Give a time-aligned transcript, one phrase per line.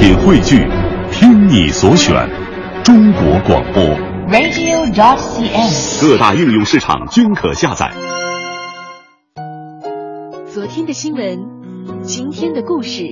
[0.00, 0.66] 品汇聚，
[1.12, 2.26] 听你所选，
[2.82, 3.84] 中国广播。
[4.30, 6.00] radio.dot.cn，。
[6.00, 7.92] 各大应用市场均可下载。
[10.46, 11.44] 昨天的新闻，
[12.02, 13.02] 今天的故事，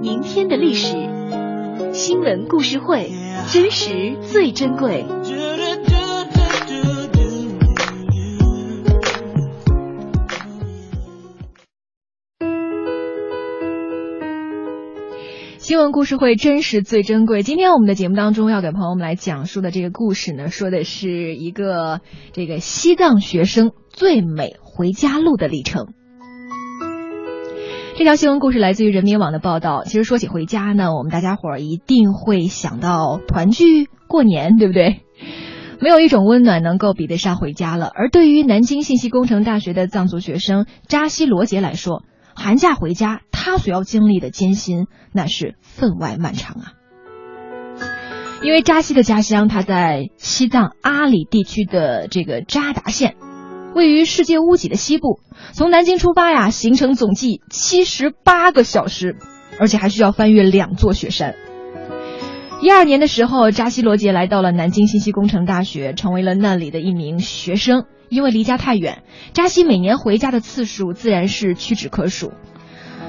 [0.00, 0.96] 明天的历史，
[1.92, 3.12] 新闻故事会，
[3.48, 5.06] 真实最珍贵。
[15.62, 17.44] 新闻故事会真实最珍贵。
[17.44, 22.00] 今天我们的节目当中要给朋友们来讲述的这个故事呢，说的是一个
[22.32, 25.86] 这个西藏学生最美回家路的历程。
[27.96, 29.84] 这条新闻故事来自于人民网的报道。
[29.84, 35.02] 其实说起回家呢，我们大家伙儿一定会想到团聚、过年，对不对？
[35.80, 37.88] 没有一种温暖能够比得上回家了。
[37.94, 42.02] 而对于南京信息工程大学的藏族学生扎西罗杰来说，
[42.34, 46.72] 寒假回家，他所要经历的艰辛那是分外漫长啊。
[48.42, 53.14] 因为扎西的家乡，他在西藏阿里地区的这个扎达县。
[53.74, 55.20] 位于世界屋脊的西部，
[55.52, 59.16] 从南京出发呀，行程总计七十八个小时，
[59.58, 61.36] 而且还需要翻越两座雪山。
[62.60, 67.84] 一二年的时候，扎西罗杰来到了南京信息工程大学，成为了那里的一名学生。
[68.12, 72.34] 因为离家太远，扎西每年回家的次数自然是屈指可数，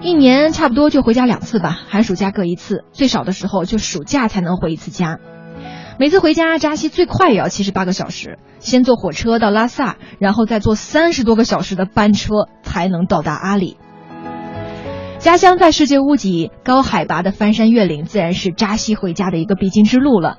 [0.00, 5.18] 一年差不多就回家两次吧，寒暑假各一次，最少的时候就暑假才能回一次家。
[5.98, 13.76] 每次回家，扎西最快也要七十八个小时，先坐火车到拉萨，然后再坐三十多个小时的班车才能到达阿里。
[15.18, 20.38] 家乡在世界屋脊，高海拔的翻山越岭自然是扎西回家的一个必经之路了。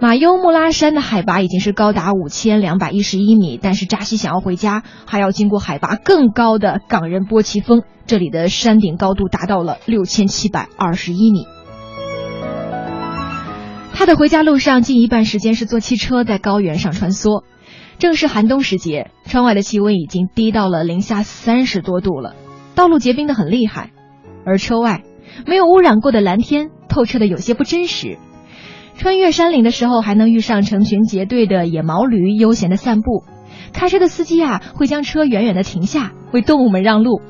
[0.00, 11.46] 马优木拉山的海拔已经是高达五千两百一十一米，但是扎西想要回家，还要经过海拔更高的冈仁波齐峰，这里的山顶高度达到了六千七百二十一米。
[13.92, 17.42] 他的回家路上，近一半时间是坐汽车在高原上穿梭。
[17.98, 22.36] 正是寒冬时节，窗外的气温已经低到了零下三十多度了，
[22.76, 23.90] 道路结冰的很厉害。
[24.46, 25.02] 而车外
[25.44, 28.16] 没有污染过的蓝天，透彻的有些不真实。
[28.98, 33.22] 穿越山岭的时候，还能遇上成群结队的野毛驴悠闲的散步。
[33.72, 37.22] 开车的司机啊，会将车远远的停下，为动物们让路。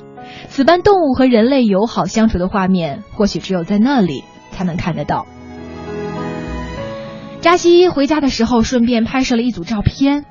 [0.48, 5.26] 此般动物和人类友好相处的画面，或许只有在那里才能看得到。
[7.42, 10.24] 扎西回家的时候，顺便拍摄了一组照片。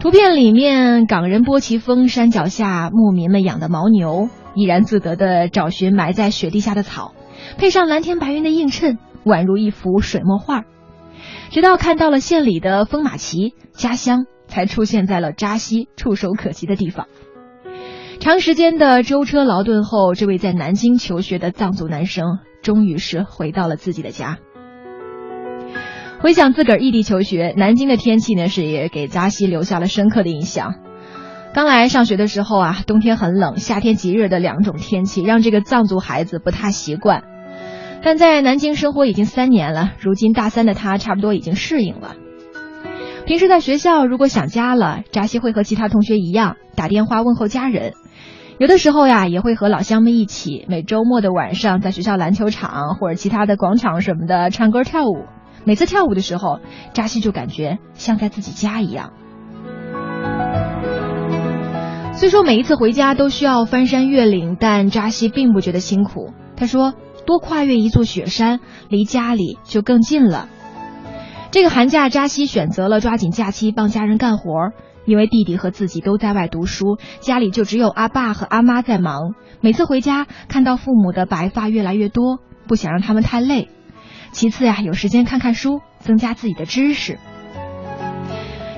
[0.00, 7.12] 图片里面，冈仁波齐峰山脚下，牧民们养的牦牛怡然自得地找寻埋在雪地下的草，
[7.56, 10.62] 配上蓝天白云的映衬，宛如一幅水墨画。
[11.50, 17.06] 直到看到了县里的风马旗，家乡才出现在了扎西触手可及的地方。
[18.20, 24.38] 长时间的舟车劳顿后，这位在南京求学的藏族男生，终于是回到了自己的家。
[26.20, 30.74] 回想自个儿异地求学，南京的天气呢是也给扎西留下了深刻的印象。
[31.52, 37.22] 刚来上学的时候啊，冬天很冷，夏天极热的两种天气，让这个藏族孩子不太习惯。
[38.06, 42.14] 但在南京生活已经三年了，如今大三的他差不多已经适应了。
[43.26, 47.94] 平时在学校如果想家了，扎西会和其他同学一样打电话问候家人。
[48.58, 55.24] 有的时候呀，也会和老乡们一起，每周末的晚上在学校篮球场或者其他的广场什么的唱歌跳舞。
[55.64, 56.60] 每次跳舞的时候，
[56.94, 59.14] 扎西就感觉像在自己家一样。
[62.12, 66.30] 虽说每一次回家都需要翻山越岭，但扎西并不觉得辛苦。
[66.56, 66.94] 他说
[67.26, 70.48] ：“多跨越一座雪山，离家里就更近了。”
[71.52, 74.72] 这个寒假，扎西选择了抓紧假期帮家人干活，
[75.06, 79.34] 因为弟弟和自己都在外读书，家里就只有阿爸和阿妈在忙。
[79.60, 83.68] 每次回家，看到父母的白发越来越多，不想让他们太累。
[84.32, 87.18] 其次呀，有时间看看书，增加自己的知识。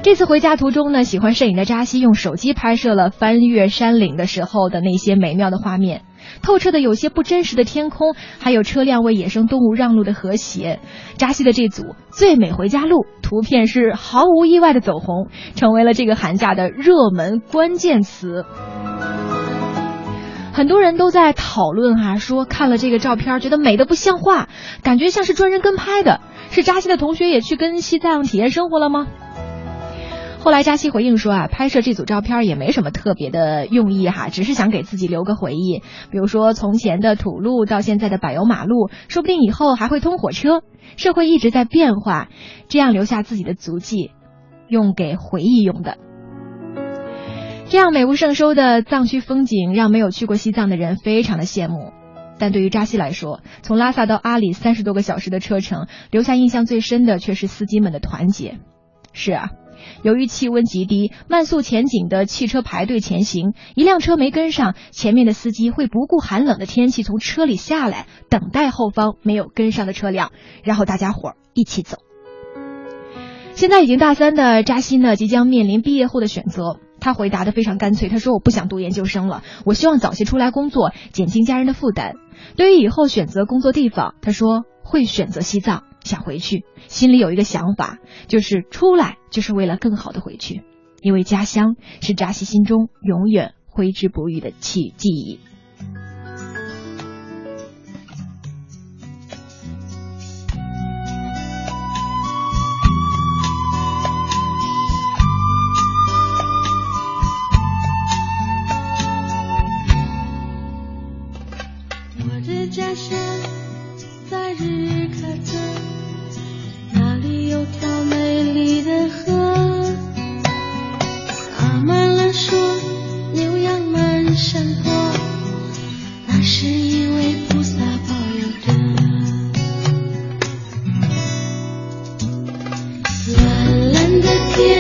[0.03, 6.03] 这次回家途中呢，喜欢摄影的扎西用手机拍摄了翻越山岭的时候的那些美妙的画面，
[6.43, 10.81] 透彻的有些不真实的天空，还有车辆为野生动物让路的和谐。
[11.17, 18.45] 扎西的这组最美回家路图片是毫无意外的走红，成为了这个寒假的热门关键词。
[20.53, 24.49] 很多人都在讨论哈、说看了这个照片，觉得美的不像话，
[24.83, 26.21] 感觉像是专人跟拍的。
[26.51, 29.07] 是扎西的同学也去跟西藏体验生活了吗？
[30.49, 35.83] 后来扎西回应说啊，拍摄这组照片也没什么特别的用意哈，只是想给自己留个回忆。
[36.11, 40.63] 比如说从前的土路到现在的柏油马路，说不定以后还会通火车。
[40.97, 42.29] 社会一直在变化，
[42.71, 44.13] 这样留下自己的足迹，
[44.69, 45.99] 用给回忆用的。
[47.67, 51.93] 这样美不胜收的藏区风景，让没有去过西藏的人非常的羡慕。
[52.39, 58.57] 但对于扎西来说，从拉萨到阿里三十多个小时的车程，留下印象最深的却是司机们的团结。
[59.13, 59.51] 是啊，
[60.03, 70.33] 由于气温极低，慢速前景的汽车排队前行，一辆车没跟上，前面的司机会不顾寒冷的天气从车里下来，等待后方没有跟上的车辆，
[70.63, 71.99] 然后大家伙儿一起走。
[73.55, 76.79] 现在已经大三的扎西呢，即将面临毕业后的选择。
[77.01, 82.15] 他回答的非常干脆，他说：“我不想读研究生了，我希望早些出来工作，减轻家人的负担。
[82.57, 90.63] 对于以后选择工作地方，他说会选择西藏，想回去，心里有一个想法，就是出来就是为了更好的回去，
[91.03, 95.39] 因为家乡是扎西心中永远挥之不去的记记忆。”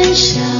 [0.08, 0.57] 去想